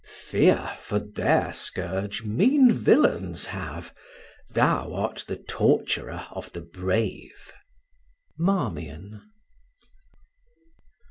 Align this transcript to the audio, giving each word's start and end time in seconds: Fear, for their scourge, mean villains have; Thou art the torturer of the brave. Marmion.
Fear, 0.25 0.75
for 0.81 0.97
their 0.97 1.53
scourge, 1.53 2.23
mean 2.23 2.71
villains 2.71 3.45
have; 3.45 3.93
Thou 4.49 4.91
art 4.95 5.23
the 5.27 5.35
torturer 5.37 6.25
of 6.31 6.51
the 6.53 6.61
brave. 6.61 7.53
Marmion. 8.35 9.21